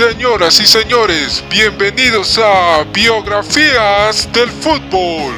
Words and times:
Señoras 0.00 0.58
y 0.58 0.64
señores, 0.64 1.44
bienvenidos 1.50 2.40
a 2.42 2.84
Biografías 2.90 4.32
del 4.32 4.48
Fútbol. 4.48 5.34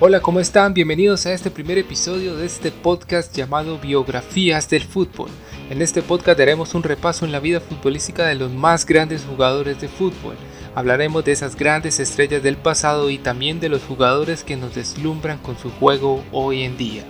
Hola, 0.00 0.20
¿cómo 0.20 0.40
están? 0.40 0.72
Bienvenidos 0.72 1.26
a 1.26 1.34
este 1.34 1.50
primer 1.50 1.76
episodio 1.76 2.34
de 2.34 2.46
este 2.46 2.72
podcast 2.72 3.36
llamado 3.36 3.78
Biografías 3.78 4.70
del 4.70 4.84
Fútbol. 4.84 5.28
En 5.68 5.82
este 5.82 6.00
podcast 6.00 6.38
daremos 6.38 6.74
un 6.74 6.82
repaso 6.82 7.26
en 7.26 7.32
la 7.32 7.40
vida 7.40 7.60
futbolística 7.60 8.26
de 8.26 8.36
los 8.36 8.50
más 8.50 8.86
grandes 8.86 9.26
jugadores 9.28 9.78
de 9.82 9.88
fútbol. 9.88 10.36
Hablaremos 10.76 11.24
de 11.24 11.32
esas 11.32 11.56
grandes 11.56 12.00
estrellas 12.00 12.42
del 12.42 12.58
pasado 12.58 13.08
y 13.08 13.16
también 13.16 13.60
de 13.60 13.70
los 13.70 13.82
jugadores 13.82 14.44
que 14.44 14.56
nos 14.56 14.74
deslumbran 14.74 15.38
con 15.38 15.56
su 15.56 15.70
juego 15.70 16.22
hoy 16.32 16.64
en 16.64 16.76
día. 16.76 17.02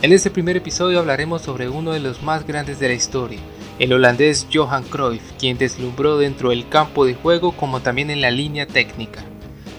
En 0.00 0.10
este 0.10 0.30
primer 0.30 0.56
episodio 0.56 0.98
hablaremos 0.98 1.42
sobre 1.42 1.68
uno 1.68 1.92
de 1.92 2.00
los 2.00 2.22
más 2.22 2.46
grandes 2.46 2.80
de 2.80 2.88
la 2.88 2.94
historia, 2.94 3.40
el 3.78 3.92
holandés 3.92 4.46
Johan 4.50 4.84
Cruyff, 4.84 5.20
quien 5.38 5.58
deslumbró 5.58 6.16
dentro 6.16 6.48
del 6.48 6.66
campo 6.66 7.04
de 7.04 7.12
juego 7.12 7.52
como 7.52 7.80
también 7.80 8.08
en 8.08 8.22
la 8.22 8.30
línea 8.30 8.66
técnica. 8.66 9.22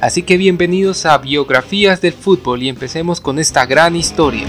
Así 0.01 0.21
que 0.21 0.37
bienvenidos 0.37 1.07
a 1.07 1.17
Biografías 1.17 2.01
del 2.01 2.13
Fútbol 2.13 2.61
y 2.61 2.69
empecemos 2.69 3.21
con 3.21 3.39
esta 3.39 3.65
gran 3.65 3.95
historia. 3.95 4.45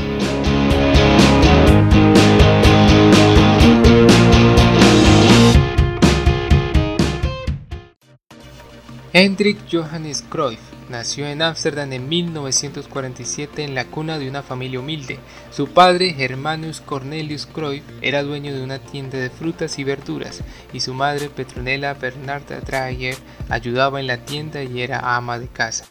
Hendrik 9.12 9.58
Johannes 9.68 10.22
Cruyff 10.28 10.60
nació 10.88 11.26
en 11.26 11.42
Ámsterdam 11.42 11.92
en 11.92 12.08
1947 12.08 13.64
en 13.64 13.74
la 13.74 13.86
cuna 13.86 14.20
de 14.20 14.28
una 14.28 14.44
familia 14.44 14.78
humilde. 14.78 15.18
Su 15.50 15.66
padre, 15.66 16.14
Hermanus 16.16 16.80
Cornelius 16.80 17.46
Cruyff, 17.46 17.82
era 18.02 18.22
dueño 18.22 18.54
de 18.54 18.62
una 18.62 18.78
tienda 18.78 19.18
de 19.18 19.28
frutas 19.28 19.80
y 19.80 19.84
verduras, 19.84 20.44
y 20.72 20.78
su 20.78 20.94
madre, 20.94 21.28
Petronella 21.28 21.94
Bernarda 21.94 22.60
Dreyer, 22.60 23.16
ayudaba 23.48 23.98
en 23.98 24.06
la 24.06 24.24
tienda 24.24 24.62
y 24.62 24.80
era 24.80 25.16
ama 25.16 25.40
de 25.40 25.48
casa. 25.48 25.86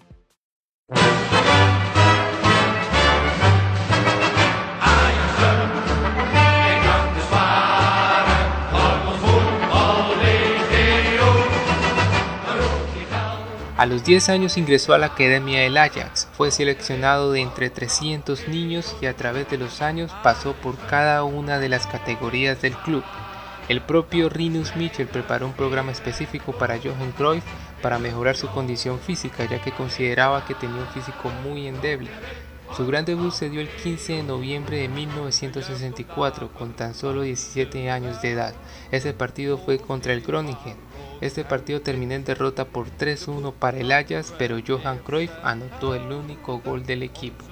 A 13.79 13.85
los 13.85 14.03
10 14.03 14.27
años 14.27 14.57
ingresó 14.57 14.93
a 14.93 14.97
la 14.97 15.05
Academia 15.05 15.61
del 15.61 15.77
Ajax, 15.77 16.27
fue 16.33 16.51
seleccionado 16.51 17.31
de 17.31 17.39
entre 17.39 17.69
300 17.69 18.49
niños 18.49 18.93
y 19.01 19.05
a 19.05 19.15
través 19.15 19.49
de 19.49 19.57
los 19.57 19.81
años 19.81 20.11
pasó 20.21 20.51
por 20.51 20.77
cada 20.87 21.23
una 21.23 21.59
de 21.59 21.69
las 21.69 21.87
categorías 21.87 22.61
del 22.61 22.75
club. 22.75 23.05
El 23.69 23.79
propio 23.79 24.27
Rinus 24.27 24.75
Michel 24.75 25.07
preparó 25.07 25.45
un 25.45 25.53
programa 25.53 25.93
específico 25.93 26.51
para 26.51 26.77
Johan 26.77 27.13
Cruyff 27.13 27.45
para 27.81 27.99
mejorar 27.99 28.35
su 28.35 28.49
condición 28.49 28.99
física, 28.99 29.45
ya 29.45 29.61
que 29.61 29.71
consideraba 29.71 30.43
que 30.43 30.55
tenía 30.55 30.81
un 30.81 30.87
físico 30.87 31.29
muy 31.41 31.65
endeble. 31.65 32.09
Su 32.75 32.85
gran 32.85 33.05
debut 33.05 33.31
se 33.31 33.49
dio 33.49 33.61
el 33.61 33.69
15 33.69 34.11
de 34.11 34.23
noviembre 34.23 34.75
de 34.75 34.89
1964 34.89 36.51
con 36.51 36.73
tan 36.73 36.93
solo 36.93 37.21
17 37.21 37.89
años 37.89 38.21
de 38.21 38.31
edad. 38.31 38.53
Ese 38.91 39.13
partido 39.13 39.57
fue 39.57 39.79
contra 39.79 40.11
el 40.11 40.19
Groningen. 40.19 40.88
Este 41.21 41.43
partido 41.43 41.81
terminó 41.81 42.13
en 42.13 42.23
derrota 42.23 42.65
por 42.65 42.87
3-1 42.89 43.53
para 43.53 43.79
el 43.79 43.91
Ajax, 43.91 44.33
pero 44.37 44.57
Johan 44.65 44.99
Cruyff 44.99 45.31
anotó 45.43 45.95
el 45.95 46.11
único 46.11 46.59
gol 46.59 46.85
del 46.85 47.03
equipo. 47.03 47.43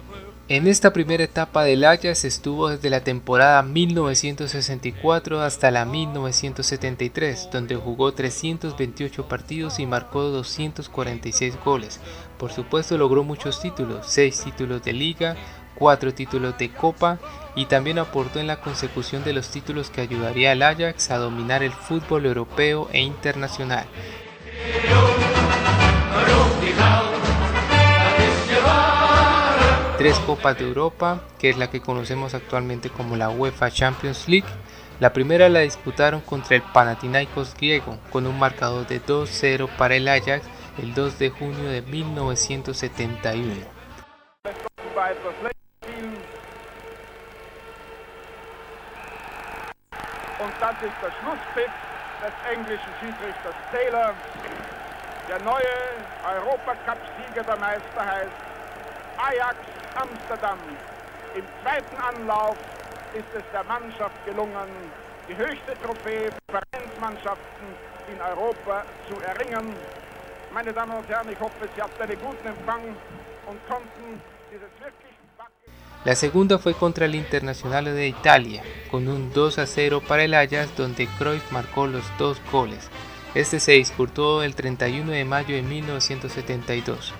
En 0.50 0.66
esta 0.66 0.94
primera 0.94 1.25
etapa 1.25 1.66
del 1.66 1.83
Ajax 1.83 2.23
estuvo 2.23 2.69
desde 2.69 2.89
la 2.89 3.03
temporada 3.03 3.61
1964 3.63 5.41
hasta 5.41 5.72
la 5.72 5.83
1973, 5.83 7.50
donde 7.51 7.75
jugó 7.75 8.13
328 8.13 9.28
partidos 9.28 9.79
y 9.79 9.85
marcó 9.85 10.22
246 10.22 11.57
goles. 11.66 11.99
Por 12.38 12.53
supuesto 12.53 12.97
logró 12.97 13.25
muchos 13.25 13.59
títulos, 13.59 14.05
6 14.07 14.44
títulos 14.45 14.81
de 14.84 14.94
liga, 14.94 15.35
cuatro 15.77 16.13
títulos 16.13 16.57
de 16.57 16.71
Copa 16.71 17.19
y 17.55 17.65
también 17.65 17.99
aportó 17.99 18.39
en 18.39 18.47
la 18.47 18.61
consecución 18.61 19.23
de 19.23 19.33
los 19.33 19.49
títulos 19.49 19.89
que 19.89 20.01
ayudaría 20.01 20.51
al 20.51 20.61
Ajax 20.61 21.11
a 21.11 21.17
dominar 21.17 21.63
el 21.63 21.71
fútbol 21.71 22.25
europeo 22.25 22.89
e 22.91 23.01
internacional. 23.01 23.85
Tres 29.97 30.19
Copas 30.19 30.59
de 30.59 30.67
Europa, 30.67 31.21
que 31.39 31.49
es 31.49 31.57
la 31.57 31.71
que 31.71 31.81
conocemos 31.81 32.35
actualmente 32.35 32.89
como 32.89 33.16
la 33.16 33.29
UEFA 33.29 33.71
Champions 33.71 34.27
League. 34.27 34.47
La 34.99 35.11
primera 35.11 35.49
la 35.49 35.61
disputaron 35.61 36.21
contra 36.21 36.55
el 36.55 36.61
Panathinaikos 36.61 37.55
griego, 37.55 37.97
con 38.11 38.27
un 38.27 38.37
marcador 38.37 38.85
de 38.85 39.01
2-0 39.01 39.67
para 39.77 39.95
el 39.95 40.07
Ajax 40.07 40.45
el 40.77 40.93
2 40.93 41.17
de 41.17 41.29
junio 41.31 41.69
de 41.69 41.81
1971. 41.81 43.55
Und 50.39 50.53
das 50.59 50.75
ist 50.83 50.97
der 51.01 51.11
Schlusspfiff 51.19 51.73
des 52.21 52.53
englischen 52.53 52.93
Schiedsrichters 52.99 53.55
Taylor. 53.71 54.13
Der 55.27 55.39
neue 55.39 55.77
Europacup-Sieger 56.23 57.43
der 57.43 57.57
Meister 57.57 58.05
heißt 58.05 58.37
Ajax 59.17 59.57
Amsterdam. 59.95 60.59
Im 61.33 61.43
zweiten 61.63 61.97
Anlauf 61.97 62.57
ist 63.13 63.27
es 63.35 63.43
der 63.51 63.63
Mannschaft 63.63 64.15
gelungen, 64.25 64.69
die 65.27 65.35
höchste 65.35 65.73
Trophäe 65.83 66.31
für 66.31 66.59
Vereinsmannschaften 66.59 67.67
in 68.07 68.21
Europa 68.21 68.83
zu 69.09 69.19
erringen. 69.21 69.75
Meine 70.53 70.71
Damen 70.71 70.97
und 70.97 71.09
Herren, 71.09 71.29
ich 71.31 71.39
hoffe, 71.39 71.67
Sie 71.75 71.81
hatten 71.81 72.01
einen 72.01 72.19
guten 72.21 72.47
Empfang 72.47 72.95
und 73.47 73.67
konnten 73.67 74.21
dieses 74.51 74.69
wirklich 74.79 75.16
La 76.06 76.16
segunda 76.16 76.58
fue 76.58 76.74
contra 76.74 77.06
el 77.06 77.16
Internacional 77.16 77.85
de 77.85 78.08
Italia, 78.08 78.63
con 78.90 79.08
un 79.08 79.34
2 79.34 79.59
a 79.59 79.66
0 79.66 80.02
para 80.08 80.24
el 80.24 80.34
Ajax 80.34 80.75
donde 80.78 81.08
Cruyff 81.18 81.52
marcó 81.52 81.88
los 81.88 82.03
dos 82.18 82.38
goles. 82.52 82.90
Este 83.35 83.59
se 83.59 83.74
disputó 83.74 84.41
el 84.41 84.56
31 84.56 85.12
de 85.12 85.25
mayo 85.25 85.56
de 85.56 85.62
1972. 85.62 87.13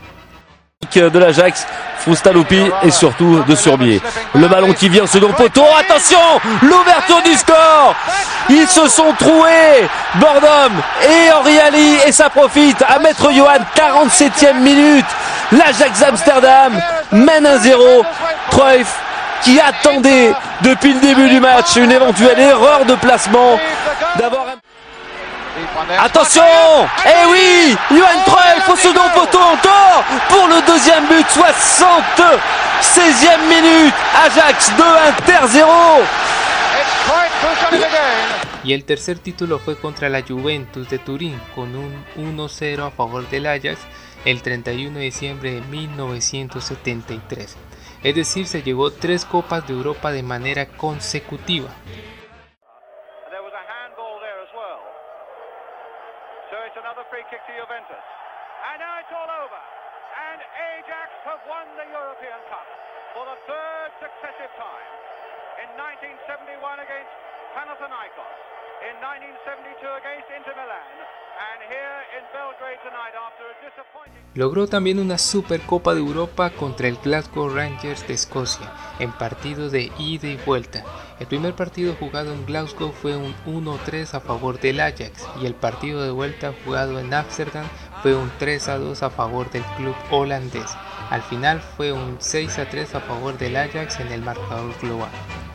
de 0.96 1.20
l'Ajax, 1.20 1.66
Froustaloupi 2.00 2.72
et 2.84 2.92
surtout 2.92 3.44
de 3.48 3.56
Surbier. 3.56 4.02
Le 4.34 4.48
ballon 4.48 4.74
qui 4.74 4.90
vient 4.90 5.04
au 5.04 5.08
second 5.08 5.34
poteau, 5.34 5.66
attention 5.78 6.18
L'ouverture 6.62 7.22
du 7.24 7.34
score 7.34 7.96
Ils 8.50 8.68
se 8.68 8.88
sont 8.88 9.12
troués 9.20 9.88
Bordom 10.16 10.74
et 11.04 11.32
Henri 11.32 11.98
et 12.06 12.12
ça 12.12 12.30
profite 12.30 12.84
à 12.88 13.00
Maître 13.00 13.32
Johan, 13.32 13.59
47e 13.76 14.59
minute 14.59 15.06
L'Ajax 15.52 16.02
Amsterdam 16.02 16.80
mène 17.12 17.45
1-0 17.45 18.03
Cruyff 18.51 18.95
qui 19.41 19.59
attendait 19.59 20.31
depuis 20.62 20.94
le 20.94 21.00
début 21.00 21.29
du 21.29 21.40
match 21.40 21.75
une 21.75 21.91
éventuelle 21.91 22.40
erreur 22.40 22.85
de 22.85 22.95
placement 22.95 23.59
d'avoir 24.18 24.45
Attention 26.00 26.44
Eh 27.06 27.25
oui 27.31 27.75
Johan 27.90 28.22
Cruyff 28.25 28.69
au 28.69 28.75
second 28.75 29.09
poteau 29.13 29.40
encore 29.40 30.03
pour 30.29 30.47
le 30.47 30.62
deuxième 30.67 31.06
but 31.07 31.25
76e 31.28 33.40
minute 33.50 33.94
Ajax 34.25 34.72
2 34.78 34.84
Inter 34.84 35.47
0 35.47 35.67
Y 38.64 38.73
el 38.73 38.84
tercer 38.84 39.17
título 39.17 39.58
fue 39.59 39.78
contra 39.78 40.09
la 40.09 40.22
Juventus 40.22 40.87
de 40.90 40.99
Turín 40.99 41.40
con 41.55 41.73
un 41.76 42.05
1-0 42.17 42.85
a 42.85 42.91
favor 42.91 43.28
del 43.29 43.47
Ajax 43.47 43.79
el 44.28 44.44
31 44.44 45.00
de 45.00 45.06
diciembre 45.06 45.52
de 45.53 45.62
1973. 45.62 47.58
Es 48.03 48.14
decir, 48.14 48.46
se 48.46 48.62
llevó 48.62 48.91
tres 48.91 49.24
Copas 49.24 49.66
de 49.66 49.74
Europa 49.74 50.12
de 50.12 50.22
manera 50.22 50.68
consecutiva. 50.68 51.70
In 65.58 65.73
1971 65.73 66.80
against 66.85 67.09
Panathinaikos, 67.56 68.30
in 68.85 68.94
1972 69.02 69.90
against 69.97 70.30
Inter 70.30 70.53
Milan, 70.53 70.94
Logró 74.34 74.67
también 74.67 74.99
una 74.99 75.17
Supercopa 75.17 75.95
de 75.95 75.99
Europa 75.99 76.51
contra 76.51 76.87
el 76.87 76.97
Glasgow 76.97 77.49
Rangers 77.49 78.07
de 78.07 78.13
Escocia, 78.13 78.72
en 78.99 79.11
partido 79.11 79.69
de 79.69 79.91
ida 79.97 80.28
y 80.28 80.37
vuelta. 80.37 80.84
El 81.19 81.25
primer 81.25 81.55
partido 81.55 81.95
jugado 81.95 82.34
en 82.34 82.45
Glasgow 82.45 82.91
fue 82.91 83.17
un 83.17 83.34
1-3 83.47 84.13
a 84.13 84.19
favor 84.19 84.59
del 84.59 84.79
Ajax 84.79 85.28
y 85.41 85.47
el 85.47 85.55
partido 85.55 86.03
de 86.03 86.11
vuelta 86.11 86.53
jugado 86.63 86.99
en 86.99 87.11
Amsterdam 87.11 87.66
fue 88.03 88.16
un 88.16 88.31
3 88.37 88.67
a 88.67 88.78
2 88.78 89.01
a 89.01 89.09
favor 89.09 89.49
del 89.49 89.63
club 89.75 89.95
holandés. 90.11 90.72
Al 91.09 91.23
final 91.23 91.59
fue 91.59 91.91
un 91.91 92.17
6 92.19 92.59
a 92.59 92.69
3 92.69 92.93
a 92.93 92.99
favor 92.99 93.37
del 93.39 93.55
Ajax 93.55 93.99
en 93.99 94.11
el 94.11 94.22
marcador 94.22 94.72
global. 94.79 95.09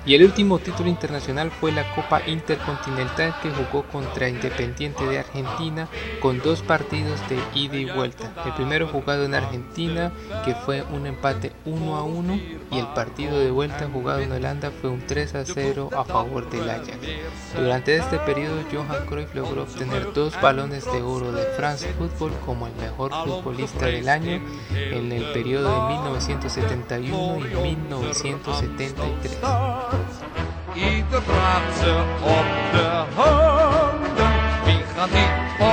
Y 0.05 0.17
el 0.17 0.25
último 0.25 0.59
título 0.59 0.89
internacional 0.89 1.53
fue 1.53 1.71
la 1.71 1.95
Copa 1.95 2.23
Intercontinental 2.27 3.37
que 3.41 3.51
jugó 3.51 3.85
contra 3.85 4.29
Independiente 4.29 5.07
de 5.07 5.21
Argentina 5.21 5.87
con 6.21 6.41
dos 6.41 6.61
partidos 6.63 7.21
de 7.29 7.39
ida 7.55 7.77
y 7.77 7.85
vuelta. 7.85 8.33
El 8.45 8.53
primero 8.55 8.89
jugado 8.89 9.25
en 9.25 9.35
Argentina 9.35 10.13
que 10.45 10.57
fue 10.57 10.83
un 10.83 11.07
empate 11.07 11.53
1 11.67 11.97
a 11.97 12.03
1 12.03 12.35
y 12.73 12.79
el 12.79 12.87
partido 12.89 13.39
de 13.39 13.53
vuelta 13.53 13.89
jugado 13.93 14.19
en 14.19 14.33
Holanda 14.33 14.73
fue 14.73 14.91
un 14.91 15.07
3 15.07 15.37
a 15.37 15.45
0 15.45 15.91
a 15.97 16.05
favor 16.05 16.51
del 16.51 16.69
Ajax. 16.69 16.99
Durante 17.57 17.97
este 17.97 18.19
periodo 18.19 18.61
Johan 18.73 19.07
Cruyff 19.07 19.33
logró 19.37 19.63
obtener 19.63 20.13
dos 20.13 20.35
balones 20.41 20.85
de 20.85 21.01
oro 21.01 21.31
de 21.31 21.45
France 21.57 21.87
Football 21.97 22.33
como 22.45 22.67
el 22.67 22.75
mejor 22.75 23.13
futbolista 23.25 23.87
del 23.87 24.09
año 24.09 24.43
en 24.75 25.13
el 25.13 25.33
periodo 25.33 25.87
de 25.87 25.95
1971 25.95 27.39
y 27.39 27.77
1973. 27.77 29.39
Ieder 30.75 31.23
praat 31.23 31.77
ze 31.81 32.03
op 32.23 32.47
de 32.73 32.89
handen. 33.15 34.33
Wie 34.65 34.83
gaat 34.94 35.11
niet 35.11 35.61
op 35.61 35.72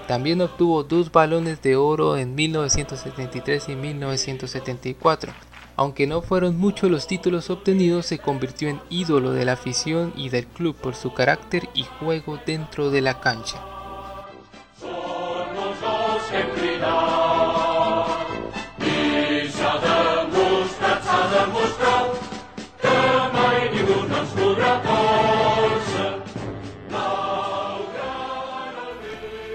También 0.08 0.40
obtuvo 0.42 0.84
dos 0.84 1.12
balones 1.12 1.64
de 1.64 1.76
oro 1.76 2.16
en 2.18 2.36
1973 2.36 3.70
y 3.70 3.76
1974. 3.76 5.34
Aunque 5.78 6.08
no 6.08 6.22
fueron 6.22 6.58
muchos 6.58 6.92
los 6.92 7.08
títulos 7.08 7.50
obtenidos, 7.50 8.06
se 8.06 8.20
convirtió 8.20 8.70
en 8.70 8.80
ídolo 8.90 9.32
de 9.32 9.46
la 9.46 9.54
afición 9.54 10.14
y 10.16 10.30
del 10.30 10.46
club 10.46 10.76
por 10.76 10.94
su 10.96 11.14
carácter 11.14 11.68
y 11.74 11.84
juego 11.84 12.40
dentro 12.46 12.92
de 12.92 13.02
la 13.02 13.20
cancha. 13.20 13.75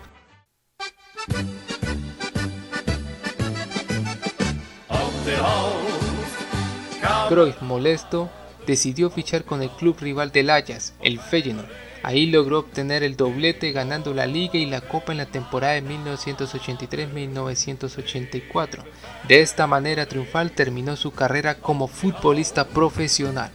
Cruyff, 7.28 7.62
molesto, 7.62 8.28
decidió 8.66 9.08
fichar 9.08 9.44
con 9.44 9.62
el 9.62 9.70
club 9.70 9.96
rival 10.00 10.32
del 10.32 10.50
Ajax, 10.50 10.94
el 11.00 11.20
Feyenoord, 11.20 11.68
Ahí 12.02 12.26
logró 12.26 12.59
obtener 12.61 13.02
el 13.02 13.16
doblete 13.16 13.73
ganando 13.73 14.14
la 14.14 14.26
liga 14.26 14.59
y 14.59 14.64
la 14.66 14.80
copa 14.80 15.12
en 15.12 15.19
la 15.19 15.26
temporada 15.26 15.75
de 15.75 15.85
1983-1984. 15.85 18.85
De 19.28 19.42
esta 19.42 19.66
manera 19.66 20.07
triunfal 20.07 20.52
terminó 20.52 20.97
su 20.97 21.12
carrera 21.12 21.57
como 21.57 21.88
futbolista 21.88 22.69
profesional. 22.69 23.50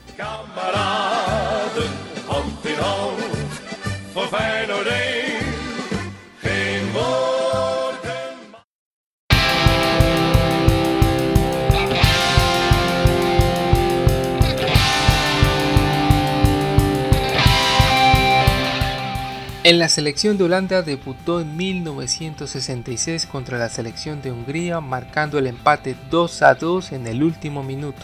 En 19.66 19.80
la 19.80 19.90
selección 19.90 20.38
de 20.38 20.44
Holanda 20.44 20.84
debutó 20.84 21.42
en 21.42 21.58
1966 21.58 23.26
contra 23.26 23.58
la 23.58 23.68
selección 23.68 24.22
de 24.22 24.32
Hungría, 24.32 24.80
marcando 24.80 25.40
el 25.40 25.48
empate 25.48 25.96
2 26.12 26.42
a 26.44 26.54
2 26.54 26.92
en 26.92 27.08
el 27.08 27.24
último 27.24 27.64
minuto. 27.64 28.04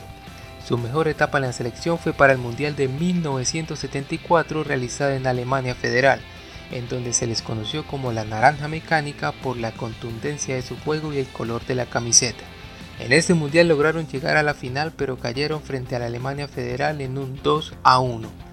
Su 0.67 0.79
mejor 0.79 1.07
etapa 1.07 1.37
en 1.37 1.43
la 1.43 1.53
selección 1.53 1.99
fue 1.99 2.13
para 2.13 2.33
el 2.33 2.39
Mundial 2.39 2.75
de 2.75 2.87
1974 2.87 4.63
realizado 4.63 5.11
en 5.11 5.27
Alemania 5.27 5.75
Federal, 5.75 6.19
en 6.71 6.89
donde 6.89 7.13
se 7.13 7.27
les 7.27 7.43
conoció 7.43 7.85
como 7.85 8.11
la 8.11 8.25
naranja 8.25 8.67
mecánica 8.67 9.31
por 9.31 9.55
la 9.55 9.71
contundencia 9.71 10.55
de 10.55 10.63
su 10.63 10.75
juego 10.77 11.13
y 11.13 11.19
el 11.19 11.27
color 11.27 11.63
de 11.67 11.75
la 11.75 11.85
camiseta. 11.85 12.43
En 12.97 13.13
este 13.13 13.35
mundial 13.35 13.67
lograron 13.67 14.07
llegar 14.07 14.35
a 14.35 14.41
la 14.41 14.55
final 14.55 14.93
pero 14.97 15.19
cayeron 15.19 15.61
frente 15.61 15.95
a 15.95 15.99
la 15.99 16.07
Alemania 16.07 16.47
Federal 16.47 17.01
en 17.01 17.19
un 17.19 17.39
2 17.43 17.75
a 17.83 17.99
1. 17.99 18.50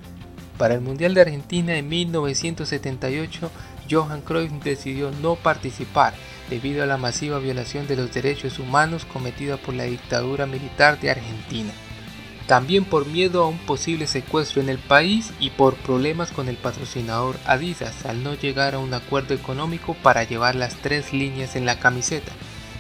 Para 0.59 0.75
el 0.75 0.81
Mundial 0.81 1.15
de 1.15 1.21
Argentina 1.21 1.77
en 1.77 1.89
1978 1.89 3.51
Johan 3.89 4.21
Cruyff 4.23 4.53
decidió 4.65 5.13
no 5.23 5.37
participar 5.37 6.15
debido 6.51 6.83
a 6.83 6.87
la 6.87 6.97
masiva 6.97 7.39
violación 7.39 7.87
de 7.87 7.97
los 7.97 8.13
derechos 8.13 8.59
humanos 8.59 9.05
cometida 9.05 9.57
por 9.57 9.75
la 9.75 9.85
dictadura 9.85 10.47
militar 10.47 10.99
de 10.99 11.11
Argentina. 11.11 11.73
También 12.49 12.85
por 12.85 13.07
miedo 13.07 13.45
a 13.45 13.47
un 13.47 13.59
posible 13.59 14.07
secuestro 14.07 14.61
en 14.61 14.69
el 14.69 14.79
país 14.79 15.31
y 15.39 15.51
por 15.51 15.77
problemas 15.77 16.33
con 16.33 16.49
el 16.49 16.57
patrocinador 16.57 17.37
Adidas 17.47 18.05
al 18.07 18.25
no 18.25 18.35
llegar 18.35 18.75
a 18.75 18.79
un 18.79 18.95
acuerdo 18.95 19.35
económico 19.35 19.95
para 20.03 20.25
llevar 20.25 20.57
las 20.57 20.75
tres 20.77 21.13
líneas 21.13 21.57
en 21.57 21.67
la 21.67 21.79
camiseta. 21.79 22.33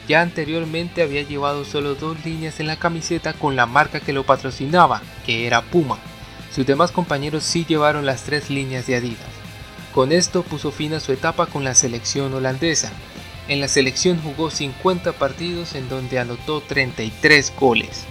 Ya 0.09 0.23
anteriormente 0.23 1.03
había 1.03 1.23
llevado 1.23 1.67
solo 1.67 1.95
dos 1.95 2.25
líneas 2.25 2.61
en 2.61 2.67
la 2.67 2.79
camiseta 2.79 3.35
con 3.35 3.57
la 3.57 3.67
marca 3.67 4.01
que 4.01 4.15
lo 4.15 4.25
patrocinaba, 4.25 5.03
que 5.27 5.47
era 5.47 5.61
Puma. 5.61 5.99
Sus 6.59 6.67
demás 6.67 6.91
compañeros 6.91 7.45
sí 7.45 7.65
llevaron 7.69 8.05
las 8.05 8.25
tres 8.25 8.51
líneas 8.51 8.85
de 8.89 8.97
Adidas. 8.97 9.31
Con 9.95 10.11
esto 10.11 10.43
puso 10.43 10.73
fin 10.73 10.93
a 10.93 10.99
su 10.99 11.13
etapa 11.13 11.47
con 11.47 11.63
la 11.63 11.73
selección 11.73 12.35
holandesa. 12.35 12.91
En 13.47 13.61
la 13.61 13.69
selección 13.69 14.21
jugó 14.21 14.51
50 14.51 15.13
partidos 15.13 15.77
en 15.77 15.89
donde 15.89 16.19
anotó 16.19 16.61
33 16.61 17.53
goles. 17.61 18.07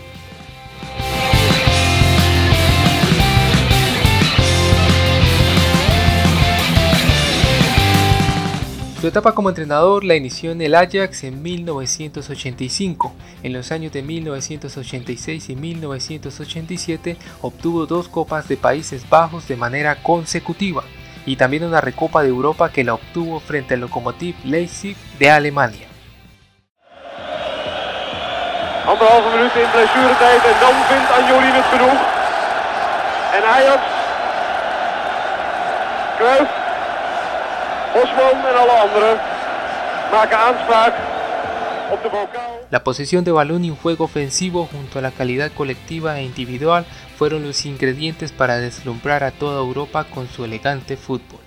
Su 9.00 9.06
etapa 9.06 9.34
como 9.34 9.50
entrenador 9.50 10.04
la 10.04 10.16
inició 10.16 10.51
en 10.51 10.60
el 10.60 10.74
Ajax 10.74 11.24
en 11.24 11.44
1985. 11.44 13.13
En 13.44 13.54
los 13.54 13.72
años 13.72 13.92
de 13.92 14.01
1986 14.01 15.50
y 15.50 15.56
1987 15.56 17.16
obtuvo 17.44 17.86
dos 17.86 18.08
Copas 18.08 18.48
de 18.48 18.58
Países 18.58 19.08
Bajos 19.08 19.48
de 19.48 19.56
manera 19.56 20.01
consecutiva 20.01 20.84
y 21.27 21.36
también 21.36 21.63
una 21.63 21.80
Recopa 21.80 22.24
de 22.24 22.30
Europa 22.30 22.72
que 22.72 22.84
la 22.84 22.96
obtuvo 22.96 23.39
frente 23.39 23.75
al 23.75 23.82
Lokomotiv 23.82 24.36
Leipzig 24.44 24.98
de 25.20 25.30
Alemania. 25.30 25.88
Anderhalve 28.88 29.30
minuut 29.30 29.56
in 29.56 29.70
blessuretijd 29.74 30.44
en 30.44 30.60
dan 30.60 30.75
vindt 30.89 31.56
het 31.56 31.66
genoeg. 31.66 32.00
En 33.38 33.44
Ajax, 33.44 33.82
La 42.70 42.84
posesión 42.84 43.24
de 43.24 43.32
balón 43.32 43.63
y 43.63 43.72
un 43.72 43.77
juego 43.77 44.06
ofensivo 44.06 44.68
junto 44.70 45.00
a 45.00 45.01
la 45.01 45.12
calidad 45.12 45.51
colectiva 45.51 46.20
e 46.20 46.24
individual 46.24 46.86
fueron 47.18 47.44
los 47.44 47.66
ingredientes 47.66 48.32
para 48.32 48.58
deslumbrar 48.58 49.24
a 49.24 49.32
toda 49.32 49.60
Europa 49.62 50.04
con 50.04 50.27
su 50.27 50.44
elegante 50.44 50.98
fútbol. 50.98 51.47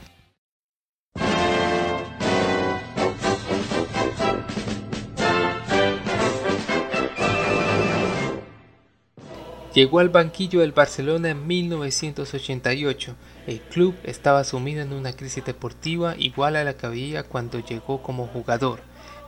Llegó 9.74 10.00
al 10.00 10.08
banquillo 10.08 10.60
del 10.60 10.72
Barcelona 10.72 11.30
en 11.30 11.46
1988. 11.46 13.14
El 13.46 13.60
club 13.60 13.94
estaba 14.02 14.42
sumido 14.42 14.82
en 14.82 14.92
una 14.92 15.12
crisis 15.12 15.44
deportiva 15.44 16.16
igual 16.18 16.56
a 16.56 16.64
la 16.64 16.74
que 16.74 16.86
había 16.86 17.22
cuando 17.22 17.60
llegó 17.60 18.02
como 18.02 18.26
jugador. 18.26 18.80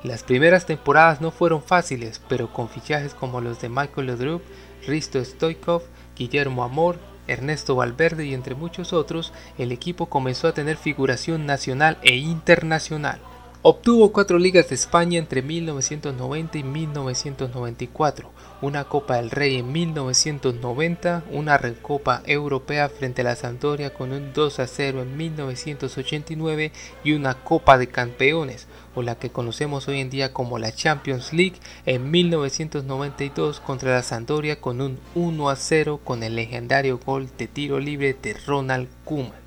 Las 0.02 0.25
primeras 0.25 0.66
temporadas 0.66 1.20
no 1.20 1.30
fueron 1.30 1.62
fáciles, 1.62 2.20
pero 2.28 2.52
con 2.52 2.68
fichajes 2.68 3.14
como 3.14 3.40
los 3.40 3.61
de 3.61 3.68
Michael 3.68 4.08
Laudrup, 4.08 4.42
Risto 4.84 5.25
Stoikov, 5.25 5.82
Guillermo 6.16 6.64
Amor, 6.64 6.99
Ernesto 7.28 7.76
Valverde 7.76 8.26
y 8.26 8.34
entre 8.34 8.56
muchos 8.56 8.92
otros, 8.92 9.32
el 9.58 9.70
equipo 9.70 10.06
comenzó 10.06 10.49
a 10.49 10.54
tener 10.54 10.76
figuración 10.76 11.46
nacional 11.46 11.99
e 12.02 12.16
internacional. 12.16 13.20
Obtuvo 13.64 14.12
cuatro 14.12 14.40
ligas 14.40 14.71
de 14.71 14.75
España 14.75 15.21
entre 15.21 15.40
1990 15.40 16.59
y 16.59 16.64
1994, 16.64 18.28
una 18.61 18.83
Copa 18.83 19.19
del 19.19 19.31
Rey 19.31 19.59
en 19.59 19.71
1990, 19.71 21.23
una 21.31 21.59
Recopa 21.59 22.25
Europea 22.26 22.88
frente 22.88 23.21
a 23.21 23.25
la 23.25 23.37
Sampdoria 23.37 23.95
con 23.95 24.11
un 24.11 24.33
2 24.33 24.59
a 24.59 24.66
0 24.66 25.02
en 25.02 25.16
1989 25.16 26.73
y 27.04 27.12
una 27.12 27.35
Copa 27.35 27.78
de 27.78 27.87
Campeones, 27.87 28.66
o 28.97 29.02
la 29.02 29.14
que 29.14 29.31
conocemos 29.31 29.87
hoy 29.87 30.00
en 30.00 30.11
día 30.11 30.33
como 30.33 30.59
la 30.59 30.73
Champions 30.73 31.33
League 31.33 31.61
en 31.87 32.11
1992 32.11 33.61
contra 33.61 33.92
la 33.92 34.02
Sampdoria 34.02 34.61
con 34.61 34.81
un 34.81 34.99
1 35.14 35.49
a 35.49 35.54
0 35.54 36.00
con 36.02 36.25
el 36.25 36.35
legendario 36.35 36.99
gol 36.99 37.28
de 37.38 37.47
tiro 37.47 37.78
libre 37.78 38.12
de 38.21 38.35
Ronald 38.45 38.88
Koeman. 39.04 39.40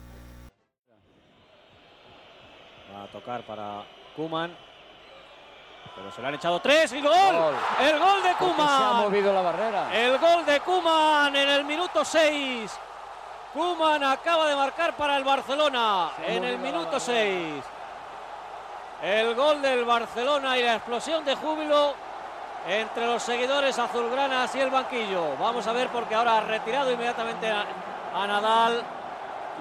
Kuman. 4.15 4.55
Pero 5.95 6.12
se 6.12 6.22
le 6.22 6.27
han 6.27 6.36
echado 6.36 6.60
tres 6.60 6.91
y 6.93 7.01
gol. 7.01 7.55
El 7.79 8.00
gol 8.00 8.24
de 8.24 8.34
Kuman. 8.34 8.67
Se 8.67 8.84
ha 8.84 8.93
movido 9.01 9.34
la 9.34 9.41
barrera. 9.41 9.95
El 9.95 10.17
gol 10.17 10.45
de 10.45 10.60
Kuman 10.60 11.36
en 11.36 11.50
el 11.50 11.63
minuto 11.63 12.03
6. 12.03 12.79
Kuman 13.53 14.03
acaba 14.03 14.48
de 14.48 14.55
marcar 14.55 14.95
para 14.98 15.15
el 15.15 15.24
Barcelona 15.24 16.12
en 16.25 16.43
el 16.43 16.57
minuto 16.57 17.00
6. 17.00 17.63
El 19.01 19.36
gol 19.36 19.62
del 19.62 19.86
Barcelona 19.86 20.57
y 20.57 20.63
la 20.63 20.75
explosión 20.75 21.24
de 21.24 21.36
júbilo 21.36 21.93
entre 22.67 23.05
los 23.05 23.24
seguidores 23.24 23.77
azulgranas 23.79 24.53
y 24.55 24.60
el 24.60 24.69
banquillo. 24.69 25.38
Vamos 25.38 25.65
a 25.67 25.72
ver 25.72 25.88
porque 25.89 26.15
ahora 26.15 26.38
ha 26.38 26.41
retirado 26.41 26.91
inmediatamente 26.91 27.50
a, 27.50 27.65
a 28.13 28.27
Nadal. 28.27 28.84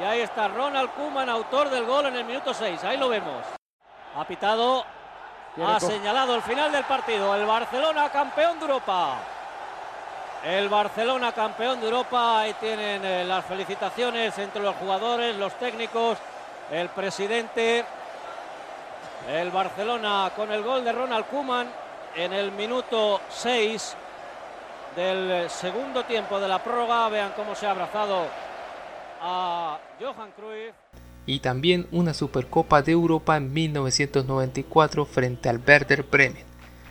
Y 0.01 0.03
ahí 0.03 0.21
está 0.21 0.49
Ronald 0.49 0.91
Kuman, 0.91 1.29
autor 1.29 1.71
del 1.71 1.85
gol 1.85 2.07
en 2.07 2.17
el 2.17 2.25
minuto 2.25 2.53
6. 2.53 2.83
Ahí 2.83 2.97
lo 2.97 3.09
vemos. 3.09 3.45
Ha 4.17 4.25
pitado, 4.25 4.85
ha 5.61 5.81
señalado 5.81 6.37
el 6.37 6.43
final 6.43 6.71
del 6.71 6.85
partido. 6.85 7.35
El 7.35 7.47
Barcelona 7.47 8.11
campeón 8.11 8.61
de 8.61 8.67
Europa. 8.67 9.17
El 10.45 10.69
Barcelona 10.69 11.33
campeón 11.33 11.81
de 11.81 11.87
Europa. 11.87 12.41
Ahí 12.41 12.55
tienen 12.55 13.05
eh, 13.05 13.25
las 13.25 13.45
felicitaciones 13.45 14.39
entre 14.39 14.63
los 14.63 14.77
jugadores, 14.77 15.35
los 15.37 15.53
técnicos, 15.55 16.19
el 16.71 16.91
presidente. 16.91 17.85
El 19.29 19.51
Barcelona 19.51 20.31
con 20.37 20.53
el 20.53 20.63
gol 20.63 20.85
de 20.85 20.93
Ronald 20.93 21.27
Koeman 21.27 21.69
en 22.15 22.33
el 22.33 22.53
minuto 22.53 23.21
6 23.31 23.97
del 24.95 25.51
segundo 25.51 26.05
tiempo 26.05 26.39
de 26.39 26.47
la 26.47 26.61
prórroga. 26.61 27.09
Vean 27.09 27.33
cómo 27.35 27.57
se 27.57 27.67
ha 27.67 27.73
abrazado 27.73 28.27
a 29.21 29.77
Johan 29.99 30.31
Cruyff 30.37 30.75
y 31.27 31.41
también 31.41 31.87
una 31.91 32.15
Supercopa 32.15 32.83
de 32.83 32.93
Europa 32.93 33.37
en 33.37 33.53
1994 33.53 35.05
frente 35.05 35.49
al 35.49 35.61
Werder 35.67 36.05
Bremen. 36.11 36.45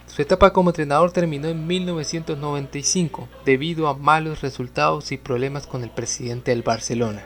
Su 0.08 0.22
etapa 0.22 0.54
como 0.54 0.70
entrenador 0.70 1.12
terminó 1.12 1.48
en 1.48 1.66
1995 1.66 3.30
debido 3.46 3.88
a 3.88 3.98
malos 3.98 4.42
resultados 4.42 5.12
y 5.12 5.18
problemas 5.18 5.66
con 5.66 5.84
el 5.84 5.90
presidente 5.90 6.52
del 6.52 6.62
Barcelona. 6.62 7.26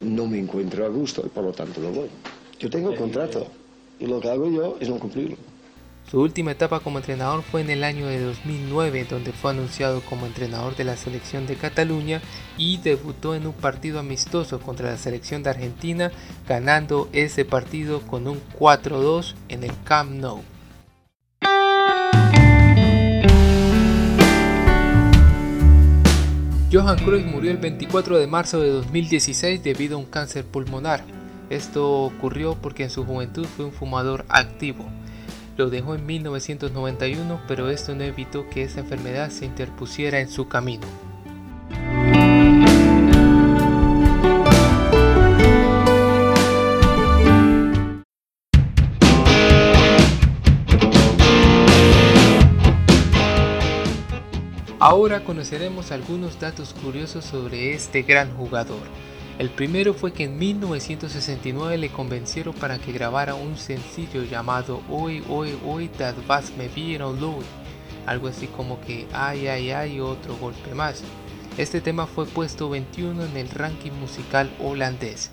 No 0.00 0.26
me 0.26 0.38
encuentro 0.38 0.84
a 0.84 0.88
gusto 0.88 1.22
y 1.24 1.28
por 1.28 1.44
lo 1.44 1.52
tanto 1.52 1.80
no 1.80 1.90
voy. 1.90 2.08
Yo 2.58 2.68
tengo 2.70 2.94
contrato 2.96 3.46
y 4.00 4.06
lo 4.06 4.20
que 4.20 4.30
hago 4.30 4.50
yo 4.50 4.76
es 4.80 4.88
no 4.88 4.98
cumplirlo. 4.98 5.36
Su 6.10 6.22
última 6.22 6.52
etapa 6.52 6.80
como 6.80 6.96
entrenador 6.96 7.42
fue 7.42 7.60
en 7.60 7.68
el 7.68 7.84
año 7.84 8.06
de 8.06 8.18
2009, 8.18 9.06
donde 9.10 9.32
fue 9.32 9.50
anunciado 9.50 10.00
como 10.00 10.24
entrenador 10.24 10.74
de 10.74 10.84
la 10.84 10.96
selección 10.96 11.46
de 11.46 11.56
Cataluña 11.56 12.22
y 12.56 12.78
debutó 12.78 13.34
en 13.34 13.46
un 13.46 13.52
partido 13.52 13.98
amistoso 13.98 14.58
contra 14.58 14.90
la 14.90 14.96
selección 14.96 15.42
de 15.42 15.50
Argentina, 15.50 16.10
ganando 16.48 17.10
ese 17.12 17.44
partido 17.44 18.00
con 18.00 18.26
un 18.26 18.40
4-2 18.58 19.34
en 19.50 19.64
el 19.64 19.72
Camp 19.84 20.12
Nou. 20.12 20.42
Johan 26.72 26.98
Cruyff 27.04 27.26
murió 27.26 27.50
el 27.50 27.58
24 27.58 28.18
de 28.18 28.26
marzo 28.26 28.60
de 28.60 28.70
2016 28.70 29.62
debido 29.62 29.96
a 29.96 30.00
un 30.00 30.06
cáncer 30.06 30.46
pulmonar. 30.46 31.04
Esto 31.50 32.04
ocurrió 32.04 32.54
porque 32.54 32.84
en 32.84 32.90
su 32.90 33.04
juventud 33.04 33.44
fue 33.44 33.66
un 33.66 33.72
fumador 33.72 34.24
activo. 34.30 34.86
Lo 35.58 35.70
dejó 35.70 35.96
en 35.96 36.06
1991, 36.06 37.40
pero 37.48 37.68
esto 37.68 37.92
no 37.96 38.04
evitó 38.04 38.48
que 38.48 38.62
esa 38.62 38.78
enfermedad 38.78 39.28
se 39.30 39.44
interpusiera 39.44 40.20
en 40.20 40.30
su 40.30 40.46
camino. 40.46 40.86
Ahora 54.78 55.24
conoceremos 55.24 55.90
algunos 55.90 56.38
datos 56.38 56.72
curiosos 56.72 57.24
sobre 57.24 57.74
este 57.74 58.02
gran 58.02 58.32
jugador. 58.36 58.86
El 59.38 59.50
primero 59.50 59.94
fue 59.94 60.12
que 60.12 60.24
en 60.24 60.36
1969 60.36 61.78
le 61.78 61.90
convencieron 61.90 62.52
para 62.54 62.78
que 62.78 62.90
grabara 62.90 63.36
un 63.36 63.56
sencillo 63.56 64.24
llamado 64.24 64.82
Oi 64.90 65.22
Oi 65.28 65.56
Oi 65.64 65.88
Dat 65.96 66.16
Was 66.28 66.52
Me 66.58 66.66
Bien 66.66 67.02
Louis, 67.02 67.46
algo 68.04 68.26
así 68.26 68.48
como 68.48 68.80
que 68.80 69.06
ay 69.12 69.46
ay 69.46 69.70
ay 69.70 70.00
otro 70.00 70.34
golpe 70.36 70.74
más. 70.74 71.04
Este 71.56 71.80
tema 71.80 72.08
fue 72.08 72.26
puesto 72.26 72.68
21 72.68 73.26
en 73.26 73.36
el 73.36 73.48
ranking 73.48 73.92
musical 73.92 74.50
holandés. 74.58 75.30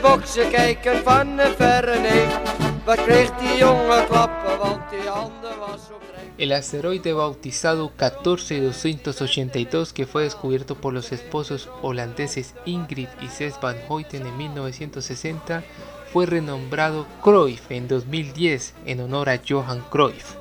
Ze 0.00 0.48
kijken 0.50 1.02
van 1.02 1.36
de 1.36 1.54
verre 1.56 1.98
neef. 1.98 2.38
Wat 2.84 3.04
kreeg 3.04 3.30
die 3.38 3.56
jongen 3.56 4.06
klappen, 4.06 4.58
want 4.58 4.90
die 4.90 5.08
handen 5.08 5.58
was 5.58 5.88
op 5.94 6.02
dreef. 6.12 6.28
El 6.36 6.52
asteroide 6.52 7.14
bautizado 7.14 7.92
14282 7.96 9.92
que 9.92 10.06
fue 10.06 10.22
descubierto 10.22 10.74
por 10.74 10.92
los 10.92 11.12
esposos 11.12 11.68
holandeses 11.82 12.54
Ingrid 12.64 13.08
y 13.20 13.28
Cés 13.28 13.54
van 13.60 13.76
Hoyten 13.88 14.26
en 14.26 14.36
1960 14.36 15.62
fue 16.12 16.26
renombrado 16.26 17.06
Cruyff 17.22 17.70
en 17.70 17.86
2010 17.86 18.74
en 18.86 19.00
honor 19.00 19.28
a 19.28 19.40
Johan 19.48 19.84
Cruyff. 19.90 20.36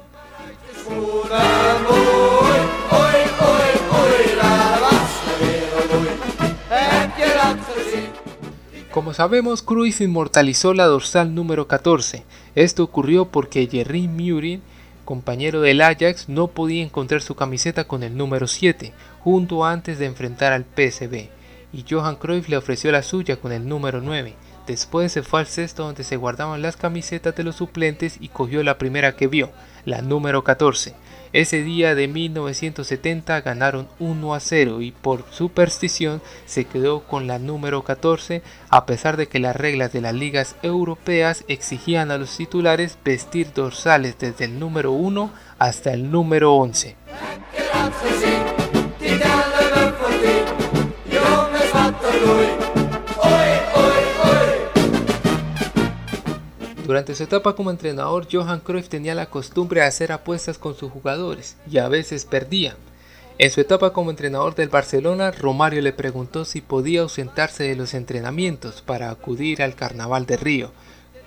Como 8.91 9.13
sabemos, 9.13 9.61
Cruyff 9.61 10.01
inmortalizó 10.01 10.73
la 10.73 10.85
dorsal 10.85 11.35
número 11.35 11.67
14. 11.67 12.23
Esto 12.55 12.83
ocurrió 12.83 13.25
porque 13.25 13.67
Jerry 13.67 14.07
Murin, 14.07 14.63
compañero 15.05 15.61
del 15.61 15.81
Ajax, 15.81 16.27
no 16.27 16.47
podía 16.47 16.81
encontrar 16.81 17.21
su 17.21 17.35
camiseta 17.35 17.83
con 17.83 18.01
el 18.01 18.17
número 18.17 18.47
7, 18.47 18.91
junto 19.19 19.63
antes 19.63 19.99
de 19.99 20.07
enfrentar 20.07 20.53
al 20.53 20.65
PSV, 20.65 21.29
y 21.71 21.85
Johan 21.87 22.15
Cruyff 22.15 22.49
le 22.49 22.57
ofreció 22.57 22.91
la 22.91 23.03
suya 23.03 23.35
con 23.35 23.51
el 23.51 23.67
número 23.67 24.01
9. 24.01 24.33
Después 24.65 25.11
se 25.11 25.21
fue 25.21 25.41
al 25.41 25.47
cesto 25.47 25.83
donde 25.83 26.03
se 26.03 26.17
guardaban 26.17 26.63
las 26.63 26.75
camisetas 26.75 27.35
de 27.35 27.43
los 27.43 27.57
suplentes 27.57 28.17
y 28.19 28.29
cogió 28.29 28.63
la 28.63 28.79
primera 28.79 29.15
que 29.15 29.27
vio, 29.27 29.51
la 29.85 30.01
número 30.01 30.43
14. 30.43 30.95
Ese 31.31 31.61
día 31.61 31.93
de 31.93 32.07
1970 32.07 33.41
ganaron 33.41 33.87
1 33.99 34.33
a 34.33 34.39
0 34.39 34.81
y 34.81 34.91
por 34.91 35.25
superstición 35.29 36.23
se 36.47 36.65
quedó 36.65 37.01
con 37.01 37.27
la 37.27 37.37
número 37.37 37.83
14 37.83 38.41
a 38.69 38.85
pesar 38.87 39.15
de 39.15 39.27
que 39.27 39.37
las 39.37 39.55
reglas 39.55 39.93
de 39.93 40.01
las 40.01 40.15
ligas 40.15 40.55
europeas 40.63 41.43
exigían 41.47 42.09
a 42.09 42.17
los 42.17 42.35
titulares 42.35 42.97
vestir 43.05 43.53
dorsales 43.53 44.17
desde 44.17 44.45
el 44.45 44.57
número 44.57 44.91
1 44.91 45.31
hasta 45.59 45.93
el 45.93 46.09
número 46.09 46.55
11. 46.55 46.95
Durante 56.89 57.13
su 57.13 57.21
etapa 57.21 57.53
como 57.53 57.69
entrenador, 57.69 58.25
Johan 58.31 58.61
Cruyff 58.61 58.89
tenía 58.89 59.13
la 59.13 59.27
costumbre 59.27 59.81
de 59.81 59.85
hacer 59.85 60.11
apuestas 60.11 60.57
con 60.57 60.75
sus 60.75 60.91
jugadores 60.91 61.55
y 61.69 61.77
a 61.77 61.87
veces 61.87 62.25
perdía. 62.25 62.77
En 63.37 63.51
su 63.51 63.61
etapa 63.61 63.93
como 63.93 64.09
entrenador 64.09 64.55
del 64.55 64.69
Barcelona, 64.69 65.29
Romario 65.29 65.83
le 65.83 65.93
preguntó 65.93 66.45
si 66.45 66.61
podía 66.61 67.01
ausentarse 67.01 67.63
de 67.65 67.75
los 67.75 67.93
entrenamientos 67.93 68.81
para 68.81 69.11
acudir 69.11 69.61
al 69.61 69.75
Carnaval 69.75 70.25
de 70.25 70.37
Río. 70.37 70.71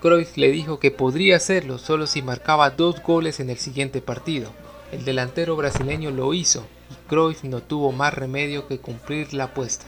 Cruyff 0.01 0.35
le 0.35 0.51
dijo 0.51 0.79
que 0.79 0.91
podría 0.91 1.37
hacerlo 1.37 1.77
solo 1.77 2.07
si 2.07 2.21
marcaba 2.21 2.69
dos 2.71 3.01
goles 3.01 3.39
en 3.39 3.49
el 3.49 3.57
siguiente 3.57 4.01
partido. 4.01 4.51
El 4.91 5.05
delantero 5.05 5.55
brasileño 5.55 6.11
lo 6.11 6.33
hizo 6.33 6.65
y 6.91 7.07
Cruyff 7.07 7.45
no 7.45 7.61
tuvo 7.61 7.93
más 7.93 8.13
remedio 8.13 8.67
que 8.67 8.79
cumplir 8.79 9.33
la 9.33 9.45
apuesta. 9.45 9.85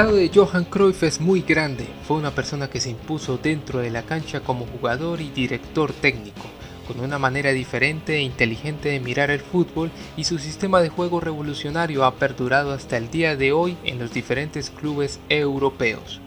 Legado 0.00 0.16
de 0.16 0.30
Johan 0.34 0.64
Cruyff 0.64 1.02
es 1.02 1.20
muy 1.20 1.42
grande. 1.42 1.86
Fue 2.08 2.16
una 2.16 2.30
persona 2.30 2.70
que 2.70 2.80
se 2.80 2.88
impuso 2.88 3.36
dentro 3.36 3.80
de 3.80 3.90
la 3.90 4.02
cancha 4.02 4.40
como 4.40 4.64
jugador 4.64 5.20
y 5.20 5.28
director 5.28 5.92
técnico, 5.92 6.46
con 6.88 7.00
una 7.00 7.18
manera 7.18 7.50
diferente 7.50 8.16
e 8.16 8.22
inteligente 8.22 8.88
de 8.88 8.98
mirar 8.98 9.30
el 9.30 9.40
fútbol 9.40 9.90
y 10.16 10.24
su 10.24 10.38
sistema 10.38 10.80
de 10.80 10.88
juego 10.88 11.20
revolucionario 11.20 12.06
ha 12.06 12.14
perdurado 12.14 12.72
hasta 12.72 12.96
el 12.96 13.10
día 13.10 13.36
de 13.36 13.52
hoy 13.52 13.76
en 13.84 13.98
los 13.98 14.10
diferentes 14.10 14.70
clubes 14.70 15.20
europeos. 15.28 16.22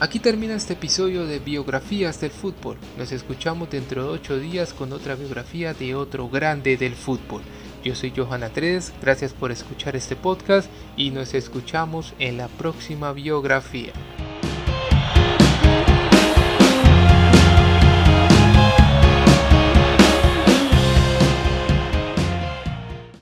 Aquí 0.00 0.18
termina 0.18 0.56
este 0.56 0.72
episodio 0.72 1.24
de 1.24 1.38
Biografías 1.38 2.20
del 2.20 2.32
Fútbol. 2.32 2.78
Nos 2.98 3.12
escuchamos 3.12 3.70
dentro 3.70 4.02
de 4.02 4.08
8 4.08 4.40
días 4.40 4.72
con 4.72 4.92
otra 4.92 5.14
biografía 5.14 5.72
de 5.72 5.94
otro 5.94 6.28
grande 6.28 6.76
del 6.76 6.96
fútbol. 6.96 7.42
Yo 7.84 7.94
soy 7.94 8.14
Johanna 8.16 8.48
3, 8.48 8.94
gracias 9.02 9.34
por 9.34 9.52
escuchar 9.52 9.94
este 9.94 10.16
podcast 10.16 10.70
y 10.96 11.10
nos 11.10 11.34
escuchamos 11.34 12.14
en 12.18 12.38
la 12.38 12.48
próxima 12.48 13.12
biografía. 13.12 13.92